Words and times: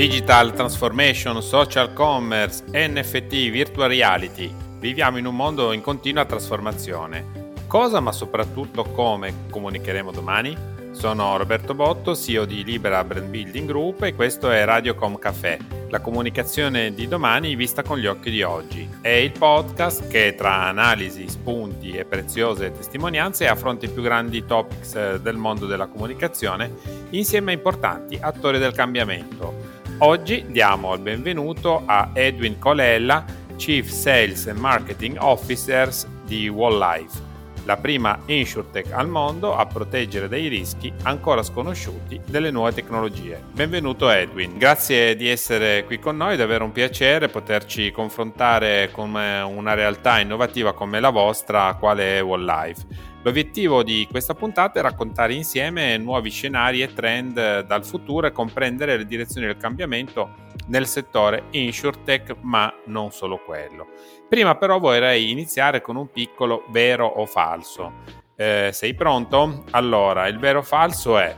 Digital 0.00 0.54
transformation, 0.54 1.42
social 1.42 1.92
commerce, 1.92 2.64
NFT, 2.72 3.50
virtual 3.50 3.90
reality. 3.90 4.50
Viviamo 4.78 5.18
in 5.18 5.26
un 5.26 5.36
mondo 5.36 5.72
in 5.72 5.82
continua 5.82 6.24
trasformazione. 6.24 7.52
Cosa, 7.66 8.00
ma 8.00 8.10
soprattutto 8.10 8.82
come 8.84 9.48
comunicheremo 9.50 10.10
domani? 10.10 10.56
Sono 10.92 11.36
Roberto 11.36 11.74
Botto, 11.74 12.16
CEO 12.16 12.46
di 12.46 12.64
Libera 12.64 13.04
Brand 13.04 13.28
Building 13.28 13.68
Group 13.68 14.04
e 14.04 14.14
questo 14.14 14.50
è 14.50 14.64
Radiocom 14.64 15.18
Café, 15.18 15.58
la 15.90 16.00
comunicazione 16.00 16.94
di 16.94 17.06
domani 17.06 17.54
vista 17.54 17.82
con 17.82 17.98
gli 17.98 18.06
occhi 18.06 18.30
di 18.30 18.42
oggi. 18.42 18.88
È 19.02 19.08
il 19.10 19.32
podcast 19.32 20.08
che 20.08 20.34
tra 20.34 20.62
analisi, 20.62 21.28
spunti 21.28 21.90
e 21.90 22.06
preziose 22.06 22.72
testimonianze 22.72 23.46
affronta 23.46 23.84
i 23.84 23.90
più 23.90 24.00
grandi 24.00 24.46
topics 24.46 24.94
eh, 24.94 25.20
del 25.20 25.36
mondo 25.36 25.66
della 25.66 25.88
comunicazione 25.88 26.72
insieme 27.10 27.50
a 27.50 27.54
importanti 27.54 28.18
attori 28.18 28.58
del 28.58 28.72
cambiamento 28.72 29.69
Oggi 30.02 30.46
diamo 30.48 30.94
il 30.94 31.00
benvenuto 31.00 31.82
a 31.84 32.12
Edwin 32.14 32.58
Colella, 32.58 33.22
Chief 33.56 33.86
Sales 33.86 34.46
and 34.46 34.58
Marketing 34.58 35.18
Officer 35.20 35.90
di 36.24 36.48
Wall 36.48 36.78
Life, 36.78 37.20
la 37.66 37.76
prima 37.76 38.18
insurtech 38.24 38.92
al 38.92 39.08
mondo 39.08 39.54
a 39.54 39.66
proteggere 39.66 40.26
dai 40.26 40.48
rischi 40.48 40.90
ancora 41.02 41.42
sconosciuti 41.42 42.18
delle 42.26 42.50
nuove 42.50 42.72
tecnologie. 42.72 43.42
Benvenuto 43.52 44.08
Edwin, 44.08 44.56
grazie 44.56 45.14
di 45.16 45.28
essere 45.28 45.84
qui 45.84 45.98
con 45.98 46.16
noi, 46.16 46.38
davvero 46.38 46.64
un 46.64 46.72
piacere 46.72 47.28
poterci 47.28 47.90
confrontare 47.90 48.88
con 48.92 49.10
una 49.10 49.74
realtà 49.74 50.18
innovativa 50.18 50.72
come 50.72 50.98
la 50.98 51.10
vostra, 51.10 51.74
quale 51.74 52.16
è 52.16 52.22
Wall 52.22 52.46
Life. 52.46 53.08
L'obiettivo 53.22 53.82
di 53.82 54.06
questa 54.10 54.32
puntata 54.32 54.78
è 54.78 54.82
raccontare 54.82 55.34
insieme 55.34 55.98
nuovi 55.98 56.30
scenari 56.30 56.80
e 56.80 56.92
trend 56.94 57.64
dal 57.66 57.84
futuro 57.84 58.26
e 58.26 58.32
comprendere 58.32 58.96
le 58.96 59.04
direzioni 59.04 59.46
del 59.46 59.58
cambiamento 59.58 60.48
nel 60.68 60.86
settore 60.86 61.44
insurtech, 61.50 62.36
ma 62.40 62.72
non 62.86 63.10
solo 63.10 63.38
quello. 63.44 63.88
Prima 64.26 64.54
però 64.54 64.78
vorrei 64.78 65.30
iniziare 65.30 65.82
con 65.82 65.96
un 65.96 66.10
piccolo 66.10 66.64
vero 66.70 67.06
o 67.06 67.26
falso. 67.26 67.92
Eh, 68.36 68.70
sei 68.72 68.94
pronto? 68.94 69.64
Allora, 69.72 70.26
il 70.26 70.38
vero 70.38 70.60
o 70.60 70.62
falso 70.62 71.18
è 71.18 71.36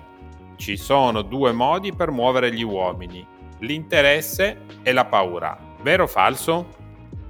ci 0.54 0.76
sono 0.76 1.22
due 1.22 1.50
modi 1.50 1.92
per 1.92 2.12
muovere 2.12 2.54
gli 2.54 2.62
uomini, 2.62 3.26
l'interesse 3.58 4.58
e 4.84 4.92
la 4.92 5.04
paura. 5.04 5.58
Vero 5.82 6.04
o 6.04 6.06
falso? 6.06 6.68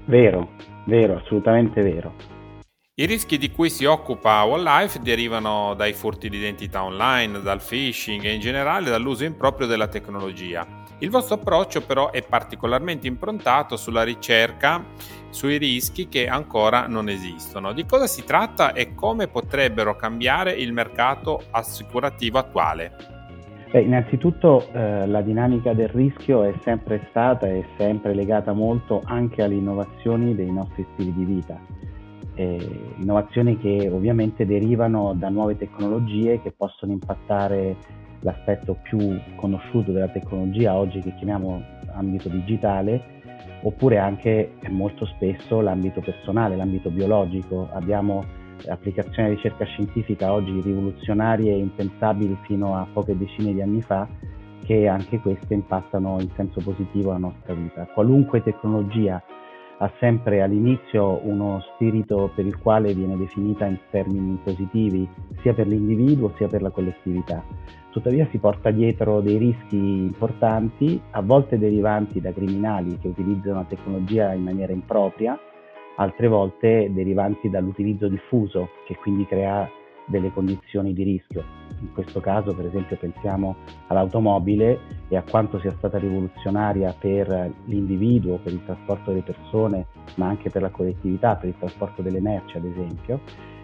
Vero, 0.04 0.50
vero, 0.84 1.16
assolutamente 1.16 1.80
vero. 1.80 2.31
I 3.02 3.06
rischi 3.06 3.36
di 3.36 3.50
cui 3.50 3.68
si 3.68 3.84
occupa 3.84 4.44
Wildlife 4.44 5.00
derivano 5.00 5.74
dai 5.74 5.92
furti 5.92 6.28
di 6.28 6.36
identità 6.36 6.84
online, 6.84 7.42
dal 7.42 7.60
phishing 7.60 8.22
e 8.22 8.32
in 8.32 8.38
generale 8.38 8.90
dall'uso 8.90 9.24
improprio 9.24 9.66
della 9.66 9.88
tecnologia. 9.88 10.64
Il 10.98 11.10
vostro 11.10 11.34
approccio 11.34 11.80
però 11.80 12.12
è 12.12 12.22
particolarmente 12.22 13.08
improntato 13.08 13.76
sulla 13.76 14.04
ricerca 14.04 14.84
sui 15.30 15.58
rischi 15.58 16.06
che 16.06 16.28
ancora 16.28 16.86
non 16.86 17.08
esistono. 17.08 17.72
Di 17.72 17.84
cosa 17.86 18.06
si 18.06 18.22
tratta 18.22 18.72
e 18.72 18.94
come 18.94 19.26
potrebbero 19.26 19.96
cambiare 19.96 20.52
il 20.52 20.72
mercato 20.72 21.42
assicurativo 21.50 22.38
attuale? 22.38 22.92
Beh, 23.72 23.80
innanzitutto 23.80 24.68
eh, 24.72 25.08
la 25.08 25.22
dinamica 25.22 25.72
del 25.72 25.88
rischio 25.88 26.44
è 26.44 26.54
sempre 26.62 27.04
stata 27.10 27.48
e 27.48 27.66
sempre 27.76 28.14
legata 28.14 28.52
molto 28.52 29.02
anche 29.04 29.42
alle 29.42 29.56
innovazioni 29.56 30.36
dei 30.36 30.52
nostri 30.52 30.86
stili 30.92 31.12
di 31.12 31.24
vita 31.24 31.90
eh, 32.34 32.94
innovazioni 32.98 33.58
che 33.58 33.88
ovviamente 33.90 34.46
derivano 34.46 35.14
da 35.14 35.28
nuove 35.28 35.56
tecnologie 35.56 36.40
che 36.40 36.52
possono 36.52 36.92
impattare 36.92 37.76
l'aspetto 38.20 38.78
più 38.82 39.20
conosciuto 39.36 39.92
della 39.92 40.08
tecnologia 40.08 40.76
oggi 40.76 41.00
che 41.00 41.14
chiamiamo 41.14 41.62
ambito 41.94 42.28
digitale 42.28 43.20
oppure 43.62 43.98
anche 43.98 44.52
molto 44.68 45.06
spesso 45.06 45.60
l'ambito 45.60 46.00
personale, 46.00 46.56
l'ambito 46.56 46.90
biologico. 46.90 47.68
Abbiamo 47.72 48.24
applicazioni 48.68 49.30
di 49.30 49.34
ricerca 49.36 49.64
scientifica 49.64 50.32
oggi 50.32 50.60
rivoluzionarie 50.60 51.52
e 51.52 51.58
impensabili 51.58 52.36
fino 52.42 52.76
a 52.76 52.86
poche 52.92 53.16
decine 53.16 53.52
di 53.52 53.60
anni 53.60 53.82
fa 53.82 54.08
che 54.64 54.86
anche 54.86 55.18
queste 55.18 55.54
impattano 55.54 56.20
in 56.20 56.30
senso 56.36 56.60
positivo 56.62 57.10
la 57.10 57.18
nostra 57.18 57.54
vita. 57.54 57.86
Qualunque 57.86 58.42
tecnologia 58.42 59.22
ha 59.82 59.92
sempre 59.98 60.42
all'inizio 60.42 61.20
uno 61.24 61.60
spirito 61.74 62.30
per 62.36 62.46
il 62.46 62.56
quale 62.58 62.94
viene 62.94 63.16
definita 63.16 63.66
in 63.66 63.78
termini 63.90 64.38
positivi 64.42 65.08
sia 65.40 65.54
per 65.54 65.66
l'individuo 65.66 66.32
sia 66.36 66.46
per 66.46 66.62
la 66.62 66.70
collettività. 66.70 67.42
Tuttavia 67.90 68.28
si 68.30 68.38
porta 68.38 68.70
dietro 68.70 69.20
dei 69.20 69.38
rischi 69.38 69.76
importanti, 69.76 71.00
a 71.10 71.20
volte 71.20 71.58
derivanti 71.58 72.20
da 72.20 72.32
criminali 72.32 72.96
che 72.98 73.08
utilizzano 73.08 73.58
la 73.58 73.66
tecnologia 73.68 74.32
in 74.32 74.44
maniera 74.44 74.72
impropria, 74.72 75.36
altre 75.96 76.28
volte 76.28 76.88
derivanti 76.92 77.50
dall'utilizzo 77.50 78.06
diffuso 78.06 78.68
che 78.86 78.94
quindi 78.94 79.26
crea 79.26 79.68
delle 80.06 80.32
condizioni 80.32 80.92
di 80.92 81.02
rischio. 81.02 81.44
In 81.80 81.92
questo 81.92 82.20
caso, 82.20 82.54
per 82.54 82.66
esempio, 82.66 82.96
pensiamo 82.96 83.56
all'automobile 83.88 84.80
e 85.08 85.16
a 85.16 85.24
quanto 85.28 85.58
sia 85.58 85.72
stata 85.72 85.98
rivoluzionaria 85.98 86.94
per 86.98 87.52
l'individuo, 87.64 88.38
per 88.38 88.52
il 88.52 88.64
trasporto 88.64 89.10
delle 89.10 89.22
persone, 89.22 89.86
ma 90.16 90.28
anche 90.28 90.50
per 90.50 90.62
la 90.62 90.70
collettività, 90.70 91.36
per 91.36 91.48
il 91.48 91.58
trasporto 91.58 92.02
delle 92.02 92.20
merci, 92.20 92.56
ad 92.56 92.64
esempio, 92.64 93.20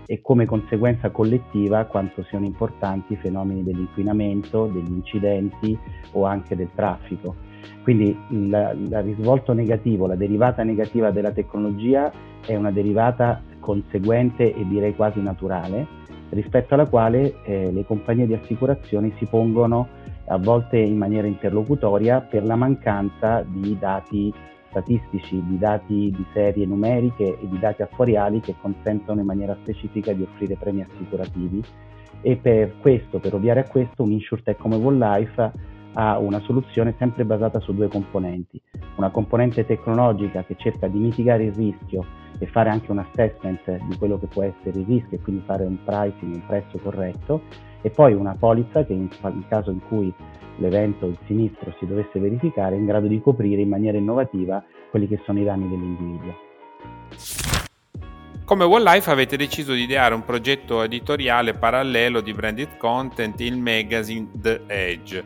e 0.06 0.22
come 0.22 0.46
conseguenza 0.46 1.10
collettiva 1.10 1.84
quanto 1.84 2.24
siano 2.24 2.46
importanti 2.46 3.12
i 3.12 3.16
fenomeni 3.16 3.62
dell'inquinamento, 3.62 4.66
degli 4.66 4.90
incidenti 4.90 5.78
o 6.12 6.24
anche 6.24 6.56
del 6.56 6.70
traffico. 6.74 7.36
Quindi 7.82 8.16
il, 8.30 8.88
risvolto 9.02 9.52
negativo, 9.52 10.06
la 10.06 10.14
derivata 10.14 10.62
negativa 10.62 11.10
della 11.10 11.32
tecnologia 11.32 12.10
è 12.44 12.56
una 12.56 12.70
derivata 12.70 13.42
conseguente 13.60 14.54
e 14.54 14.66
direi 14.66 14.94
quasi 14.94 15.20
naturale 15.20 15.97
rispetto 16.30 16.74
alla 16.74 16.86
quale 16.86 17.42
eh, 17.44 17.70
le 17.72 17.84
compagnie 17.84 18.26
di 18.26 18.34
assicurazioni 18.34 19.12
si 19.18 19.26
pongono 19.26 19.88
a 20.26 20.38
volte 20.38 20.78
in 20.78 20.96
maniera 20.96 21.26
interlocutoria 21.26 22.20
per 22.20 22.44
la 22.44 22.56
mancanza 22.56 23.44
di 23.46 23.76
dati 23.78 24.32
statistici, 24.70 25.42
di 25.46 25.58
dati 25.58 26.12
di 26.14 26.26
serie 26.32 26.66
numeriche 26.66 27.38
e 27.40 27.48
di 27.48 27.58
dati 27.58 27.82
attuariali 27.82 28.40
che 28.40 28.54
consentono 28.60 29.20
in 29.20 29.26
maniera 29.26 29.56
specifica 29.62 30.12
di 30.12 30.22
offrire 30.22 30.56
premi 30.56 30.82
assicurativi 30.82 31.62
e 32.20 32.36
per 32.36 32.74
questo, 32.80 33.18
per 33.18 33.34
ovviare 33.34 33.60
a 33.60 33.68
questo, 33.68 34.02
un 34.02 34.12
InsurTech 34.12 34.58
come 34.58 34.76
Wall 34.76 34.98
Life 34.98 35.52
ha 35.94 36.18
una 36.18 36.40
soluzione 36.40 36.94
sempre 36.98 37.24
basata 37.24 37.60
su 37.60 37.72
due 37.72 37.88
componenti. 37.88 38.60
Una 38.96 39.10
componente 39.10 39.64
tecnologica 39.64 40.44
che 40.44 40.56
cerca 40.56 40.86
di 40.88 40.98
mitigare 40.98 41.44
il 41.44 41.54
rischio 41.54 42.04
e 42.38 42.46
fare 42.46 42.70
anche 42.70 42.90
un 42.90 42.98
assessment 42.98 43.70
di 43.84 43.96
quello 43.96 44.18
che 44.18 44.26
può 44.26 44.42
essere 44.42 44.78
il 44.80 44.86
rischio 44.86 45.18
e 45.18 45.20
quindi 45.20 45.42
fare 45.44 45.64
un 45.64 45.76
pricing, 45.84 46.34
un 46.34 46.46
prezzo 46.46 46.78
corretto 46.78 47.42
e 47.82 47.90
poi 47.90 48.14
una 48.14 48.34
polizza 48.38 48.84
che 48.84 48.92
in, 48.92 49.08
in 49.22 49.44
caso 49.48 49.70
in 49.70 49.80
cui 49.86 50.12
l'evento, 50.56 51.06
il 51.06 51.18
sinistro 51.26 51.74
si 51.78 51.86
dovesse 51.86 52.18
verificare 52.18 52.74
è 52.74 52.78
in 52.78 52.86
grado 52.86 53.06
di 53.06 53.20
coprire 53.20 53.62
in 53.62 53.68
maniera 53.68 53.96
innovativa 53.96 54.62
quelli 54.90 55.06
che 55.06 55.20
sono 55.24 55.40
i 55.40 55.44
danni 55.44 55.68
dell'individuo. 55.68 56.46
Come 58.44 58.64
One 58.64 58.82
Life 58.82 59.10
avete 59.10 59.36
deciso 59.36 59.74
di 59.74 59.82
ideare 59.82 60.14
un 60.14 60.24
progetto 60.24 60.82
editoriale 60.82 61.52
parallelo 61.52 62.22
di 62.22 62.32
branded 62.32 62.78
content, 62.78 63.38
il 63.40 63.58
magazine 63.58 64.28
The 64.32 64.62
Edge 64.66 65.22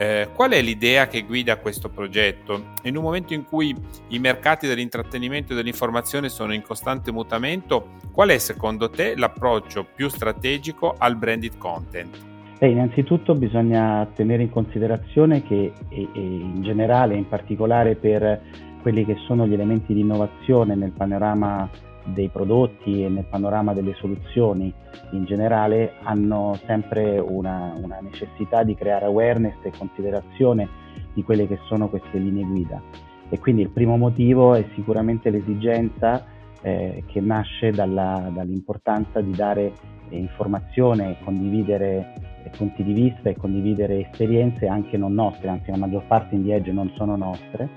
eh, 0.00 0.28
qual 0.34 0.52
è 0.52 0.62
l'idea 0.62 1.08
che 1.08 1.24
guida 1.24 1.58
questo 1.58 1.90
progetto? 1.90 2.68
In 2.84 2.96
un 2.96 3.02
momento 3.02 3.34
in 3.34 3.44
cui 3.44 3.76
i 4.08 4.18
mercati 4.18 4.66
dell'intrattenimento 4.66 5.52
e 5.52 5.56
dell'informazione 5.56 6.30
sono 6.30 6.54
in 6.54 6.62
costante 6.62 7.12
mutamento, 7.12 7.96
qual 8.10 8.30
è 8.30 8.38
secondo 8.38 8.88
te 8.88 9.14
l'approccio 9.14 9.86
più 9.94 10.08
strategico 10.08 10.94
al 10.96 11.16
branded 11.16 11.58
content? 11.58 12.16
Beh, 12.58 12.68
innanzitutto 12.68 13.34
bisogna 13.34 14.06
tenere 14.14 14.44
in 14.44 14.50
considerazione 14.50 15.42
che 15.42 15.74
e, 15.90 16.08
e 16.14 16.18
in 16.18 16.62
generale, 16.62 17.16
in 17.16 17.28
particolare 17.28 17.94
per 17.94 18.40
quelli 18.80 19.04
che 19.04 19.16
sono 19.26 19.46
gli 19.46 19.52
elementi 19.52 19.92
di 19.92 20.00
innovazione 20.00 20.76
nel 20.76 20.92
panorama 20.92 21.68
dei 22.04 22.28
prodotti 22.28 23.04
e 23.04 23.08
nel 23.08 23.24
panorama 23.24 23.72
delle 23.72 23.94
soluzioni 23.94 24.72
in 25.12 25.24
generale 25.24 25.94
hanno 26.02 26.58
sempre 26.66 27.18
una, 27.18 27.74
una, 27.80 27.98
necessità 28.00 28.62
di 28.62 28.74
creare 28.74 29.06
awareness 29.06 29.56
e 29.62 29.72
considerazione 29.76 30.68
di 31.12 31.22
quelle 31.22 31.46
che 31.46 31.58
sono 31.66 31.88
queste 31.88 32.18
linee 32.18 32.44
guida. 32.44 32.80
E 33.28 33.38
quindi 33.38 33.62
il 33.62 33.70
primo 33.70 33.96
motivo 33.96 34.54
è 34.54 34.64
sicuramente 34.74 35.30
l'esigenza 35.30 36.24
eh, 36.62 37.04
che 37.06 37.20
nasce 37.20 37.70
dalla, 37.70 38.30
dall'importanza 38.32 39.20
di 39.20 39.32
dare 39.32 39.72
informazione, 40.10 41.18
condividere 41.24 42.14
eh, 42.44 42.50
punti 42.56 42.82
di 42.82 42.92
vista 42.92 43.28
e 43.28 43.36
condividere 43.36 44.00
esperienze 44.00 44.66
anche 44.66 44.96
non 44.96 45.14
nostre, 45.14 45.48
anzi 45.48 45.70
la 45.70 45.76
maggior 45.76 46.04
parte 46.06 46.34
in 46.34 46.42
Diege 46.42 46.72
non 46.72 46.90
sono 46.96 47.16
nostre, 47.16 47.68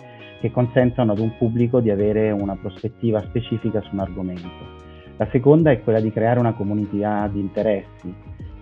che 0.44 0.52
consentono 0.52 1.14
ad 1.14 1.20
un 1.20 1.38
pubblico 1.38 1.80
di 1.80 1.90
avere 1.90 2.30
una 2.32 2.58
prospettiva 2.58 3.22
specifica 3.22 3.80
su 3.80 3.94
un 3.94 4.00
argomento. 4.00 4.50
La 5.16 5.30
seconda 5.32 5.72
è 5.72 5.82
quella 5.82 6.02
di 6.02 6.12
creare 6.12 6.38
una 6.38 6.52
comunità 6.52 7.30
di 7.30 7.40
interessi 7.40 8.14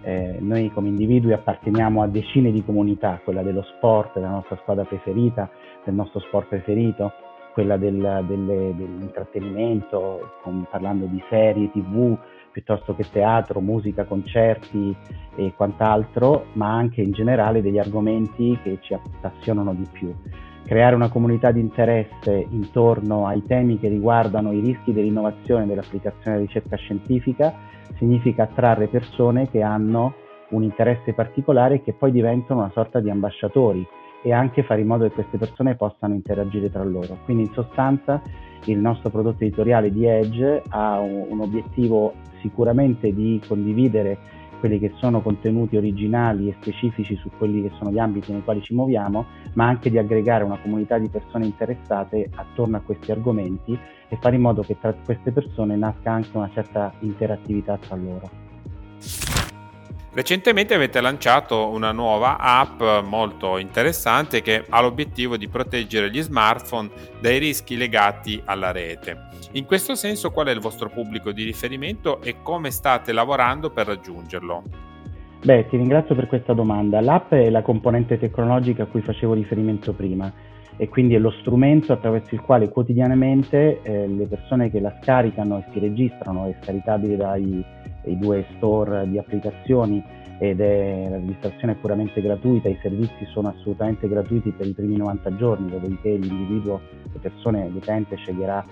Eh, 0.03 0.37
noi 0.39 0.71
come 0.71 0.87
individui 0.87 1.33
apparteniamo 1.33 2.01
a 2.01 2.07
decine 2.07 2.51
di 2.51 2.63
comunità, 2.63 3.19
quella 3.23 3.43
dello 3.43 3.63
sport, 3.77 4.15
della 4.15 4.29
nostra 4.29 4.57
squadra 4.57 4.83
preferita, 4.83 5.49
del 5.83 5.93
nostro 5.93 6.19
sport 6.21 6.47
preferito, 6.47 7.11
quella 7.53 7.77
del, 7.77 8.23
delle, 8.27 8.73
dell'intrattenimento, 8.75 10.37
con, 10.41 10.65
parlando 10.69 11.05
di 11.05 11.21
serie, 11.29 11.69
tv, 11.69 12.17
piuttosto 12.51 12.95
che 12.95 13.05
teatro, 13.11 13.59
musica, 13.59 14.05
concerti 14.05 14.95
e 15.35 15.53
quant'altro, 15.55 16.45
ma 16.53 16.73
anche 16.73 17.01
in 17.01 17.11
generale 17.11 17.61
degli 17.61 17.77
argomenti 17.77 18.57
che 18.63 18.79
ci 18.81 18.93
appassionano 18.95 19.73
di 19.73 19.87
più. 19.91 20.13
Creare 20.65 20.95
una 20.95 21.09
comunità 21.09 21.51
di 21.51 21.59
interesse 21.59 22.47
intorno 22.49 23.27
ai 23.27 23.43
temi 23.45 23.77
che 23.77 23.89
riguardano 23.89 24.53
i 24.53 24.61
rischi 24.61 24.93
dell'innovazione 24.93 25.63
e 25.63 25.67
dell'applicazione 25.67 26.37
della 26.37 26.47
ricerca 26.47 26.77
scientifica 26.77 27.53
significa 27.97 28.43
attrarre 28.43 28.87
persone 28.87 29.49
che 29.49 29.61
hanno 29.61 30.13
un 30.49 30.63
interesse 30.63 31.13
particolare 31.13 31.75
e 31.75 31.83
che 31.83 31.93
poi 31.93 32.11
diventano 32.11 32.61
una 32.61 32.71
sorta 32.71 32.99
di 32.99 33.09
ambasciatori 33.09 33.85
e 34.23 34.31
anche 34.31 34.63
fare 34.63 34.81
in 34.81 34.87
modo 34.87 35.05
che 35.07 35.13
queste 35.13 35.37
persone 35.37 35.75
possano 35.75 36.13
interagire 36.13 36.71
tra 36.71 36.83
loro. 36.83 37.17
Quindi 37.25 37.43
in 37.43 37.51
sostanza 37.53 38.21
il 38.65 38.77
nostro 38.77 39.09
prodotto 39.09 39.43
editoriale 39.43 39.91
di 39.91 40.05
Edge 40.05 40.61
ha 40.69 40.99
un, 40.99 41.39
obiettivo 41.39 42.13
sicuramente 42.41 43.13
di 43.13 43.41
condividere 43.47 44.17
quelli 44.61 44.79
che 44.79 44.93
sono 44.97 45.21
contenuti 45.21 45.75
originali 45.75 46.47
e 46.47 46.55
specifici 46.61 47.15
su 47.15 47.29
quelli 47.37 47.63
che 47.63 47.71
sono 47.77 47.91
gli 47.91 47.97
ambiti 47.97 48.31
nei 48.31 48.43
quali 48.43 48.61
ci 48.61 48.75
muoviamo, 48.75 49.25
ma 49.53 49.67
anche 49.67 49.89
di 49.89 49.97
aggregare 49.97 50.43
una 50.43 50.59
comunità 50.59 50.97
di 50.99 51.09
persone 51.09 51.45
interessate 51.45 52.29
attorno 52.35 52.77
a 52.77 52.81
questi 52.81 53.11
argomenti 53.11 53.77
e 54.07 54.17
fare 54.21 54.35
in 54.35 54.41
modo 54.41 54.61
che 54.61 54.77
tra 54.79 54.93
queste 54.93 55.31
persone 55.31 55.75
nasca 55.75 56.11
anche 56.11 56.29
una 56.37 56.49
certa 56.53 56.93
interattività 56.99 57.77
tra 57.77 57.95
loro. 57.95 59.40
Recentemente 60.13 60.73
avete 60.73 60.99
lanciato 60.99 61.69
una 61.69 61.93
nuova 61.93 62.37
app 62.37 62.81
molto 63.05 63.57
interessante 63.57 64.41
che 64.41 64.65
ha 64.67 64.81
l'obiettivo 64.81 65.37
di 65.37 65.47
proteggere 65.47 66.11
gli 66.11 66.21
smartphone 66.21 66.89
dai 67.21 67.39
rischi 67.39 67.77
legati 67.77 68.41
alla 68.43 68.71
rete. 68.71 69.29
In 69.53 69.63
questo 69.63 69.95
senso 69.95 70.31
qual 70.31 70.47
è 70.47 70.51
il 70.51 70.59
vostro 70.59 70.89
pubblico 70.89 71.31
di 71.31 71.45
riferimento 71.45 72.21
e 72.21 72.41
come 72.43 72.71
state 72.71 73.13
lavorando 73.13 73.69
per 73.69 73.87
raggiungerlo? 73.87 74.63
Beh, 75.43 75.67
ti 75.69 75.77
ringrazio 75.77 76.13
per 76.13 76.27
questa 76.27 76.51
domanda. 76.51 76.99
L'app 76.99 77.31
è 77.31 77.49
la 77.49 77.61
componente 77.61 78.19
tecnologica 78.19 78.83
a 78.83 78.87
cui 78.87 79.01
facevo 79.01 79.33
riferimento 79.33 79.93
prima 79.93 80.29
e 80.75 80.89
quindi 80.89 81.15
è 81.15 81.19
lo 81.19 81.31
strumento 81.39 81.93
attraverso 81.93 82.35
il 82.35 82.41
quale 82.41 82.67
quotidianamente 82.67 83.81
eh, 83.81 84.07
le 84.07 84.25
persone 84.25 84.69
che 84.69 84.81
la 84.81 84.93
scaricano 85.01 85.59
e 85.59 85.71
si 85.71 85.79
registrano, 85.79 86.47
è 86.47 86.55
scaricabile 86.61 87.15
dai 87.15 87.63
due 88.03 88.45
store 88.55 89.07
di 89.07 89.17
applicazioni 89.17 90.03
ed 90.39 90.59
è 90.59 91.07
la 91.07 91.17
registrazione 91.17 91.73
è 91.73 91.75
puramente 91.75 92.19
gratuita, 92.19 92.67
i 92.67 92.79
servizi 92.81 93.25
sono 93.27 93.49
assolutamente 93.49 94.07
gratuiti 94.07 94.49
per 94.49 94.65
i 94.65 94.73
primi 94.73 94.97
90 94.97 95.35
giorni, 95.35 95.69
dopodiché 95.69 96.15
l'individuo, 96.15 96.81
le 97.13 97.19
persone, 97.19 97.69
l'utente 97.69 98.15
sceglierà 98.15 98.65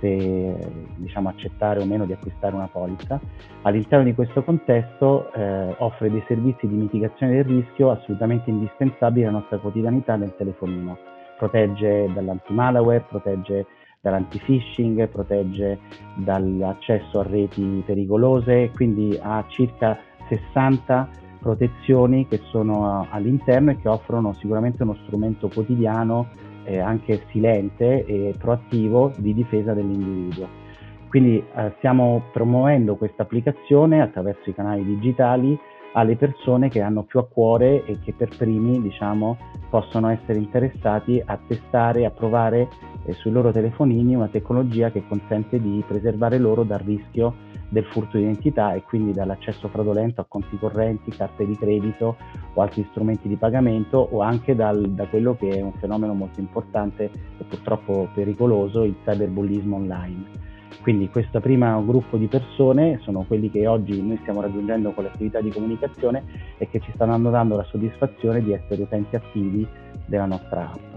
se 0.00 0.56
diciamo, 0.94 1.28
accettare 1.28 1.80
o 1.80 1.84
meno 1.84 2.06
di 2.06 2.12
acquistare 2.12 2.54
una 2.54 2.68
polizza. 2.68 3.20
All'interno 3.62 4.04
di 4.04 4.14
questo 4.14 4.44
contesto 4.44 5.32
eh, 5.32 5.74
offre 5.78 6.08
dei 6.08 6.22
servizi 6.28 6.68
di 6.68 6.76
mitigazione 6.76 7.32
del 7.32 7.44
rischio 7.44 7.90
assolutamente 7.90 8.50
indispensabili 8.50 9.26
alla 9.26 9.38
nostra 9.38 9.58
quotidianità 9.58 10.14
nel 10.14 10.36
telefonino 10.36 11.16
protegge 11.38 12.10
dall'anti-malware, 12.12 13.06
protegge 13.08 13.66
dall'anti-phishing, 14.00 15.08
protegge 15.08 15.78
dall'accesso 16.16 17.20
a 17.20 17.22
reti 17.24 17.82
pericolose, 17.84 18.70
quindi 18.74 19.18
ha 19.20 19.44
circa 19.48 19.98
60 20.28 21.08
protezioni 21.40 22.26
che 22.26 22.40
sono 22.50 23.06
all'interno 23.10 23.70
e 23.70 23.76
che 23.76 23.88
offrono 23.88 24.32
sicuramente 24.34 24.82
uno 24.82 24.96
strumento 25.04 25.48
quotidiano, 25.48 26.28
eh, 26.64 26.78
anche 26.78 27.24
silente 27.30 28.04
e 28.04 28.34
proattivo 28.38 29.12
di 29.16 29.34
difesa 29.34 29.72
dell'individuo. 29.72 30.66
Quindi 31.08 31.42
eh, 31.54 31.72
stiamo 31.78 32.24
promuovendo 32.32 32.96
questa 32.96 33.22
applicazione 33.22 34.02
attraverso 34.02 34.50
i 34.50 34.54
canali 34.54 34.84
digitali 34.84 35.58
alle 35.98 36.14
persone 36.14 36.68
che 36.68 36.80
hanno 36.80 37.02
più 37.02 37.18
a 37.18 37.26
cuore 37.26 37.84
e 37.84 37.98
che 37.98 38.12
per 38.12 38.28
primi 38.36 38.80
diciamo, 38.80 39.36
possono 39.68 40.08
essere 40.08 40.38
interessati 40.38 41.20
a 41.24 41.36
testare, 41.44 42.04
a 42.04 42.10
provare 42.10 42.68
eh, 43.04 43.12
sui 43.14 43.32
loro 43.32 43.50
telefonini 43.50 44.14
una 44.14 44.28
tecnologia 44.28 44.92
che 44.92 45.04
consente 45.08 45.60
di 45.60 45.82
preservare 45.86 46.38
loro 46.38 46.62
dal 46.62 46.78
rischio 46.78 47.34
del 47.70 47.84
furto 47.84 48.16
di 48.16 48.22
identità 48.22 48.74
e 48.74 48.82
quindi 48.82 49.12
dall'accesso 49.12 49.68
fraudolento 49.68 50.20
a 50.20 50.26
conti 50.26 50.56
correnti, 50.56 51.10
carte 51.10 51.44
di 51.44 51.56
credito 51.56 52.16
o 52.54 52.62
altri 52.62 52.86
strumenti 52.90 53.26
di 53.28 53.36
pagamento 53.36 53.98
o 53.98 54.20
anche 54.20 54.54
dal, 54.54 54.90
da 54.90 55.06
quello 55.08 55.34
che 55.34 55.48
è 55.48 55.60
un 55.60 55.72
fenomeno 55.72 56.14
molto 56.14 56.38
importante 56.38 57.10
e 57.38 57.44
purtroppo 57.44 58.08
pericoloso, 58.14 58.84
il 58.84 58.94
cyberbullismo 59.04 59.76
online. 59.76 60.46
Quindi 60.82 61.08
questo 61.08 61.40
primo 61.40 61.84
gruppo 61.84 62.16
di 62.16 62.26
persone 62.26 63.00
sono 63.02 63.24
quelli 63.24 63.50
che 63.50 63.66
oggi 63.66 64.00
noi 64.00 64.18
stiamo 64.22 64.40
raggiungendo 64.40 64.92
con 64.92 65.04
le 65.04 65.10
attività 65.10 65.40
di 65.40 65.50
comunicazione 65.50 66.24
e 66.58 66.68
che 66.68 66.80
ci 66.80 66.92
stanno 66.94 67.30
dando 67.30 67.56
la 67.56 67.64
soddisfazione 67.64 68.42
di 68.42 68.52
essere 68.52 68.82
utenti 68.82 69.16
attivi 69.16 69.66
della 70.06 70.26
nostra 70.26 70.70
app. 70.72 70.88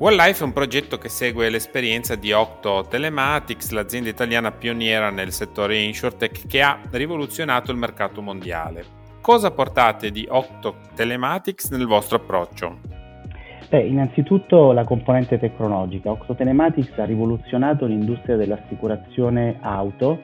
OneLife 0.00 0.42
è 0.42 0.46
un 0.46 0.52
progetto 0.52 0.96
che 0.96 1.08
segue 1.08 1.50
l'esperienza 1.50 2.14
di 2.14 2.30
Octo 2.30 2.86
Telematics, 2.88 3.70
l'azienda 3.70 4.08
italiana 4.08 4.52
pioniera 4.52 5.10
nel 5.10 5.32
settore 5.32 5.78
InsurTech 5.78 6.46
che 6.46 6.62
ha 6.62 6.80
rivoluzionato 6.90 7.72
il 7.72 7.78
mercato 7.78 8.22
mondiale. 8.22 8.84
Cosa 9.20 9.50
portate 9.50 10.12
di 10.12 10.24
Octo 10.28 10.76
Telematics 10.94 11.70
nel 11.70 11.86
vostro 11.86 12.18
approccio? 12.18 12.97
Beh, 13.68 13.82
innanzitutto 13.82 14.72
la 14.72 14.84
componente 14.84 15.38
tecnologica. 15.38 16.10
Octo 16.10 16.34
Telematics 16.34 16.98
ha 16.98 17.04
rivoluzionato 17.04 17.84
l'industria 17.84 18.36
dell'assicurazione 18.36 19.58
auto 19.60 20.22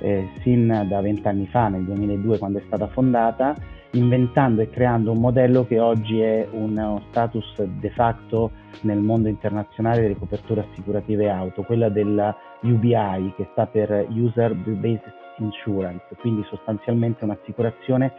eh, 0.00 0.30
sin 0.40 0.86
da 0.88 1.02
vent'anni 1.02 1.46
fa, 1.46 1.68
nel 1.68 1.84
2002 1.84 2.38
quando 2.38 2.58
è 2.58 2.62
stata 2.64 2.86
fondata, 2.86 3.54
inventando 3.90 4.62
e 4.62 4.70
creando 4.70 5.12
un 5.12 5.18
modello 5.18 5.66
che 5.66 5.78
oggi 5.78 6.20
è 6.20 6.48
uno 6.52 7.02
status 7.10 7.62
de 7.64 7.90
facto 7.90 8.52
nel 8.82 9.00
mondo 9.00 9.28
internazionale 9.28 10.00
delle 10.00 10.16
coperture 10.16 10.66
assicurative 10.70 11.28
auto, 11.28 11.64
quella 11.64 11.90
della 11.90 12.34
UBI 12.62 13.34
che 13.36 13.48
sta 13.52 13.66
per 13.66 14.06
User 14.08 14.54
Based 14.54 15.12
Insurance, 15.36 16.06
quindi 16.18 16.42
sostanzialmente 16.48 17.24
un'assicurazione 17.24 18.12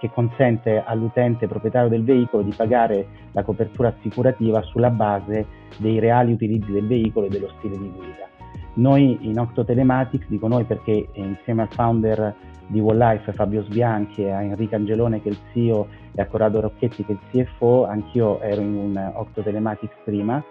che 0.00 0.10
consente 0.10 0.82
all'utente 0.82 1.46
proprietario 1.46 1.90
del 1.90 2.02
veicolo 2.02 2.42
di 2.42 2.54
pagare 2.56 3.06
la 3.32 3.42
copertura 3.42 3.94
assicurativa 3.96 4.62
sulla 4.62 4.88
base 4.88 5.46
dei 5.76 5.98
reali 5.98 6.32
utilizzi 6.32 6.72
del 6.72 6.86
veicolo 6.86 7.26
e 7.26 7.28
dello 7.28 7.50
stile 7.58 7.76
di 7.76 7.92
guida. 7.94 8.28
Noi 8.74 9.18
in 9.20 9.38
Octo 9.38 9.62
Telematics, 9.62 10.26
dico 10.28 10.48
noi 10.48 10.64
perché 10.64 11.08
insieme 11.12 11.62
al 11.62 11.68
founder 11.72 12.34
di 12.66 12.80
Walllife 12.80 13.32
Fabio 13.32 13.62
Sbianchi 13.64 14.24
a 14.24 14.42
Enrico 14.42 14.76
Angelone 14.76 15.20
che 15.20 15.28
è 15.28 15.32
il 15.32 15.38
CEO 15.52 15.88
e 16.14 16.22
a 16.22 16.26
Corrado 16.26 16.60
Rocchetti 16.60 17.04
che 17.04 17.12
è 17.12 17.16
il 17.36 17.46
CFO, 17.46 17.84
anch'io 17.84 18.40
ero 18.40 18.62
in 18.62 18.74
un 18.74 19.12
Octo 19.14 19.42
Telematics 19.42 19.96
prima 20.04 20.42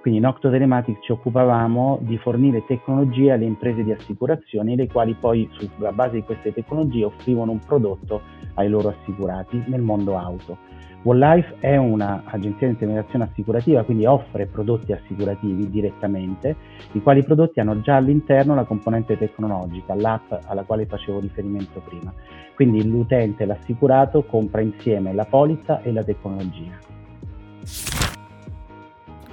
quindi 0.00 0.20
in 0.20 0.26
Octo 0.26 0.50
Telematics 0.50 1.00
ci 1.02 1.12
occupavamo 1.12 1.98
di 2.02 2.18
fornire 2.18 2.64
tecnologie 2.66 3.32
alle 3.32 3.44
imprese 3.44 3.82
di 3.82 3.92
assicurazioni, 3.92 4.76
le 4.76 4.86
quali 4.86 5.14
poi 5.14 5.48
sulla 5.52 5.92
base 5.92 6.16
di 6.16 6.22
queste 6.22 6.52
tecnologie 6.52 7.04
offrivano 7.04 7.52
un 7.52 7.58
prodotto 7.58 8.20
ai 8.54 8.68
loro 8.68 8.88
assicurati 8.88 9.62
nel 9.66 9.82
mondo 9.82 10.16
auto. 10.16 10.66
Walllife 11.02 11.56
è 11.60 11.76
un'agenzia 11.76 12.66
di 12.66 12.72
intermediazione 12.72 13.24
assicurativa, 13.24 13.84
quindi 13.84 14.04
offre 14.04 14.46
prodotti 14.46 14.92
assicurativi 14.92 15.70
direttamente, 15.70 16.56
i 16.92 17.02
quali 17.02 17.22
prodotti 17.22 17.60
hanno 17.60 17.80
già 17.80 17.96
all'interno 17.96 18.54
la 18.54 18.64
componente 18.64 19.16
tecnologica, 19.16 19.94
l'app 19.94 20.32
alla 20.46 20.64
quale 20.64 20.86
facevo 20.86 21.20
riferimento 21.20 21.80
prima. 21.80 22.12
Quindi 22.54 22.86
l'utente, 22.86 23.44
l'assicurato, 23.44 24.24
compra 24.24 24.60
insieme 24.60 25.14
la 25.14 25.24
polizza 25.24 25.82
e 25.82 25.92
la 25.92 26.02
tecnologia. 26.02 28.07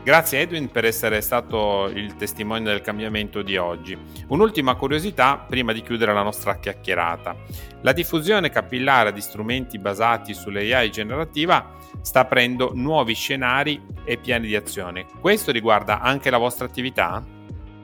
Grazie 0.05 0.41
Edwin 0.41 0.69
per 0.69 0.85
essere 0.85 1.19
stato 1.19 1.89
il 1.91 2.15
testimone 2.15 2.61
del 2.61 2.81
cambiamento 2.81 3.41
di 3.41 3.57
oggi. 3.57 3.97
Un'ultima 4.27 4.75
curiosità 4.75 5.43
prima 5.49 5.73
di 5.73 5.81
chiudere 5.81 6.13
la 6.13 6.21
nostra 6.21 6.59
chiacchierata. 6.59 7.35
La 7.81 7.91
diffusione 7.91 8.51
capillare 8.51 9.11
di 9.11 9.19
strumenti 9.19 9.79
basati 9.79 10.35
sull'AI 10.35 10.91
generativa 10.91 11.71
sta 12.01 12.19
aprendo 12.19 12.73
nuovi 12.75 13.15
scenari 13.15 13.81
e 14.03 14.17
piani 14.17 14.45
di 14.45 14.55
azione. 14.55 15.07
Questo 15.19 15.51
riguarda 15.51 15.99
anche 15.99 16.29
la 16.29 16.37
vostra 16.37 16.67
attività? 16.67 17.23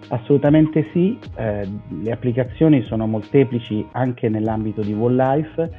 Assolutamente 0.10 0.92
sì, 0.94 1.18
eh, 1.38 1.68
le 2.04 2.12
applicazioni 2.12 2.84
sono 2.84 3.08
molteplici 3.08 3.84
anche 3.94 4.30
nell'ambito 4.30 4.82
di 4.82 4.94
Walllife. 4.94 5.72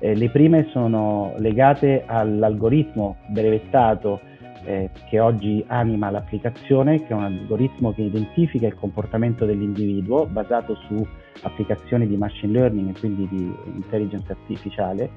Eh, 0.00 0.16
le 0.16 0.28
prime 0.30 0.68
sono 0.72 1.34
legate 1.38 2.02
all'algoritmo 2.04 3.18
brevettato 3.28 4.32
eh, 4.64 4.90
che 5.08 5.20
oggi 5.20 5.64
anima 5.68 6.10
l'applicazione, 6.10 7.02
che 7.04 7.08
è 7.08 7.12
un 7.12 7.24
algoritmo 7.24 7.92
che 7.92 8.02
identifica 8.02 8.66
il 8.66 8.74
comportamento 8.74 9.44
dell'individuo 9.44 10.26
basato 10.26 10.74
su 10.86 11.06
applicazioni 11.42 12.06
di 12.06 12.16
machine 12.16 12.52
learning 12.52 12.90
e 12.90 12.98
quindi 12.98 13.28
di 13.28 13.54
intelligence 13.74 14.30
artificiale, 14.32 15.10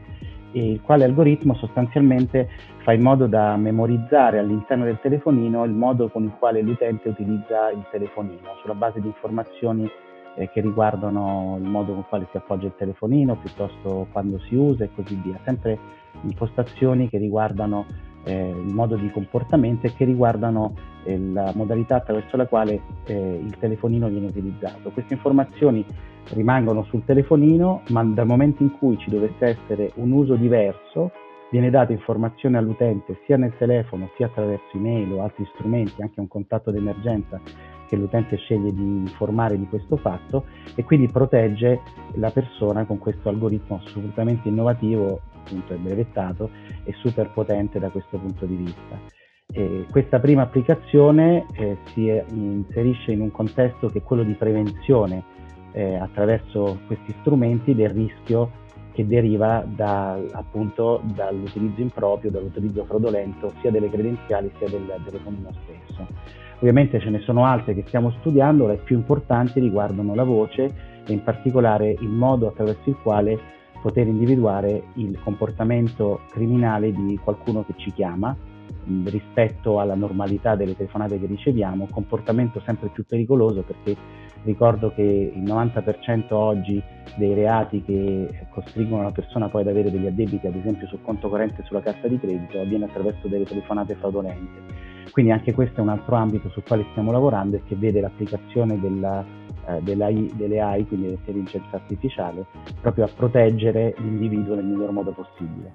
e 0.51 0.71
il 0.71 0.81
quale 0.81 1.03
algoritmo 1.03 1.53
sostanzialmente 1.55 2.49
fa 2.83 2.93
in 2.93 3.01
modo 3.01 3.27
da 3.27 3.55
memorizzare 3.57 4.39
all'interno 4.39 4.85
del 4.85 4.99
telefonino 5.01 5.63
il 5.65 5.71
modo 5.71 6.09
con 6.09 6.23
il 6.23 6.33
quale 6.39 6.61
l'utente 6.61 7.09
utilizza 7.09 7.69
il 7.69 7.85
telefonino, 7.91 8.55
sulla 8.61 8.73
base 8.73 9.01
di 9.01 9.07
informazioni 9.07 9.89
eh, 10.35 10.49
che 10.49 10.61
riguardano 10.61 11.57
il 11.61 11.67
modo 11.67 11.91
con 11.91 11.99
il 11.99 12.05
quale 12.07 12.27
si 12.31 12.37
appoggia 12.37 12.67
il 12.67 12.75
telefonino, 12.77 13.35
piuttosto 13.35 14.07
quando 14.11 14.39
si 14.39 14.55
usa 14.55 14.83
e 14.83 14.89
così 14.95 15.15
via, 15.15 15.39
sempre 15.43 15.77
impostazioni 16.21 17.09
che 17.09 17.17
riguardano 17.17 17.85
eh, 18.23 18.49
il 18.49 18.73
modo 18.73 18.95
di 18.95 19.09
comportamento 19.11 19.87
e 19.87 19.93
che 19.93 20.05
riguardano 20.05 20.73
eh, 21.03 21.17
la 21.17 21.51
modalità 21.55 21.95
attraverso 21.95 22.37
la 22.37 22.47
quale 22.47 22.81
eh, 23.05 23.41
il 23.41 23.55
telefonino 23.59 24.07
viene 24.07 24.27
utilizzato. 24.27 24.89
Queste 24.91 25.13
informazioni 25.13 25.85
rimangono 26.33 26.83
sul 26.83 27.05
telefonino, 27.05 27.83
ma 27.89 28.03
dal 28.03 28.25
momento 28.25 28.63
in 28.63 28.71
cui 28.77 28.97
ci 28.97 29.09
dovesse 29.09 29.45
essere 29.45 29.91
un 29.95 30.11
uso 30.11 30.35
diverso, 30.35 31.11
viene 31.49 31.69
data 31.69 31.93
informazione 31.93 32.57
all'utente 32.57 33.19
sia 33.25 33.37
nel 33.37 33.55
telefono 33.57 34.09
sia 34.17 34.25
attraverso 34.25 34.75
email 34.75 35.11
o 35.13 35.21
altri 35.21 35.47
strumenti, 35.53 36.01
anche 36.01 36.19
un 36.19 36.27
contatto 36.27 36.71
d'emergenza 36.71 37.39
che 37.87 37.95
l'utente 37.95 38.35
sceglie 38.35 38.73
di 38.73 38.83
informare 38.83 39.57
di 39.57 39.65
questo 39.67 39.95
fatto 39.95 40.45
e 40.75 40.83
quindi 40.83 41.07
protegge 41.07 41.79
la 42.15 42.31
persona 42.31 42.83
con 42.85 42.97
questo 42.97 43.29
algoritmo 43.29 43.81
assolutamente 43.81 44.49
innovativo, 44.49 45.21
appunto 45.47 45.73
è 45.73 45.77
brevettato 45.77 46.49
e 46.83 46.93
super 46.99 47.31
potente 47.31 47.79
da 47.79 47.89
questo 47.89 48.17
punto 48.17 48.45
di 48.45 48.55
vista. 48.55 48.99
E 49.49 49.85
questa 49.89 50.19
prima 50.19 50.41
applicazione 50.41 51.45
eh, 51.53 51.77
si 51.93 52.11
inserisce 52.31 53.13
in 53.13 53.21
un 53.21 53.31
contesto 53.31 53.87
che 53.87 53.99
è 53.99 54.03
quello 54.03 54.23
di 54.23 54.33
prevenzione 54.33 55.23
eh, 55.71 55.95
attraverso 55.95 56.79
questi 56.85 57.15
strumenti 57.21 57.73
del 57.73 57.89
rischio 57.89 58.65
che 58.91 59.07
deriva 59.07 59.63
da, 59.65 60.19
appunto 60.31 61.01
dall'utilizzo 61.13 61.81
improprio, 61.81 62.31
dall'utilizzo 62.31 62.83
fraudolento 62.85 63.53
sia 63.61 63.71
delle 63.71 63.89
credenziali 63.89 64.51
sia 64.57 64.67
del 64.67 64.91
telefonino 65.05 65.51
stesso. 65.63 66.07
Ovviamente 66.57 66.99
ce 66.99 67.11
ne 67.11 67.19
sono 67.19 67.45
altre 67.45 67.75
che 67.75 67.83
stiamo 67.85 68.09
studiando, 68.19 68.65
le 68.65 68.77
più 68.77 68.95
importanti 68.95 69.59
riguardano 69.59 70.15
la 70.15 70.23
voce 70.23 70.73
e 71.05 71.13
in 71.13 71.21
particolare 71.23 71.91
il 71.91 72.09
modo 72.09 72.47
attraverso 72.47 72.89
il 72.89 72.97
quale 72.97 73.39
poter 73.81 74.07
individuare 74.07 74.83
il 74.93 75.19
comportamento 75.23 76.21
criminale 76.29 76.91
di 76.91 77.19
qualcuno 77.23 77.63
che 77.65 77.73
ci 77.77 77.91
chiama 77.91 78.35
rispetto 79.05 79.79
alla 79.79 79.95
normalità 79.95 80.55
delle 80.55 80.75
telefonate 80.75 81.19
che 81.19 81.25
riceviamo, 81.25 81.87
comportamento 81.91 82.61
sempre 82.65 82.89
più 82.89 83.05
pericoloso 83.05 83.61
perché 83.61 83.95
ricordo 84.43 84.93
che 84.93 85.01
il 85.01 85.43
90% 85.43 86.33
oggi 86.33 86.81
dei 87.17 87.33
reati 87.33 87.81
che 87.83 88.47
costringono 88.51 89.03
la 89.03 89.11
persona 89.11 89.49
poi 89.49 89.61
ad 89.61 89.67
avere 89.67 89.91
degli 89.91 90.07
addebiti, 90.07 90.47
ad 90.47 90.55
esempio 90.55 90.87
sul 90.87 91.01
conto 91.01 91.27
corrente 91.27 91.61
e 91.61 91.65
sulla 91.65 91.81
carta 91.81 92.07
di 92.07 92.17
credito, 92.17 92.59
avviene 92.59 92.85
attraverso 92.85 93.27
delle 93.27 93.45
telefonate 93.45 93.95
fraudolente. 93.95 94.85
Quindi 95.11 95.31
anche 95.31 95.53
questo 95.53 95.79
è 95.79 95.81
un 95.81 95.89
altro 95.89 96.15
ambito 96.15 96.49
sul 96.49 96.63
quale 96.63 96.85
stiamo 96.91 97.11
lavorando 97.11 97.55
e 97.55 97.63
che 97.63 97.75
vede 97.75 98.01
l'applicazione 98.01 98.79
della, 98.79 99.25
delle 99.81 100.59
AI, 100.59 100.87
quindi 100.87 101.07
dell'intelligenza 101.07 101.75
artificiale, 101.75 102.45
proprio 102.81 103.05
a 103.05 103.09
proteggere 103.13 103.93
l'individuo 103.97 104.55
nel 104.55 104.65
miglior 104.65 104.91
modo 104.91 105.11
possibile. 105.11 105.71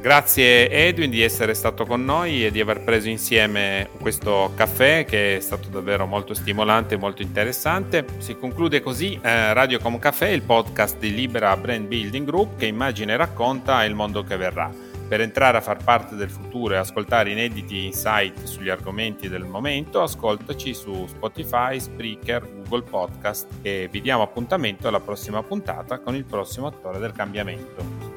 Grazie 0.00 0.70
Edwin 0.70 1.10
di 1.10 1.20
essere 1.20 1.52
stato 1.52 1.84
con 1.84 2.02
noi 2.02 2.46
e 2.46 2.50
di 2.50 2.58
aver 2.58 2.80
preso 2.80 3.10
insieme 3.10 3.90
questo 4.00 4.50
caffè 4.56 5.04
che 5.04 5.36
è 5.36 5.40
stato 5.40 5.68
davvero 5.68 6.06
molto 6.06 6.32
stimolante 6.32 6.94
e 6.94 6.98
molto 6.98 7.20
interessante. 7.20 8.06
Si 8.16 8.34
conclude 8.34 8.80
così 8.80 9.20
eh, 9.20 9.52
Radio 9.52 9.78
Com 9.78 9.98
Café, 9.98 10.30
il 10.30 10.40
podcast 10.40 10.98
di 10.98 11.14
Libera 11.14 11.54
Brand 11.54 11.86
Building 11.86 12.26
Group 12.26 12.56
che 12.56 12.64
immagina 12.64 13.12
e 13.12 13.16
racconta 13.16 13.84
il 13.84 13.94
mondo 13.94 14.24
che 14.24 14.38
verrà. 14.38 14.89
Per 15.10 15.20
entrare 15.20 15.56
a 15.56 15.60
far 15.60 15.82
parte 15.82 16.14
del 16.14 16.30
futuro 16.30 16.74
e 16.74 16.76
ascoltare 16.76 17.32
inediti 17.32 17.84
insight 17.84 18.44
sugli 18.44 18.68
argomenti 18.68 19.28
del 19.28 19.44
momento, 19.44 20.02
ascoltaci 20.02 20.72
su 20.72 21.04
Spotify, 21.08 21.80
Spreaker, 21.80 22.48
Google 22.48 22.82
Podcast 22.82 23.48
e 23.60 23.88
vi 23.90 24.00
diamo 24.00 24.22
appuntamento 24.22 24.86
alla 24.86 25.00
prossima 25.00 25.42
puntata 25.42 25.98
con 25.98 26.14
il 26.14 26.24
prossimo 26.24 26.68
attore 26.68 27.00
del 27.00 27.10
cambiamento. 27.10 28.09